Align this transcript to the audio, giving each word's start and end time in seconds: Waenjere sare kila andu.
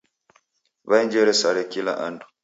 Waenjere 0.89 1.33
sare 1.41 1.63
kila 1.73 1.93
andu. 2.05 2.25